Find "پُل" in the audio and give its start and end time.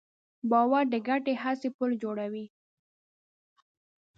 1.77-1.91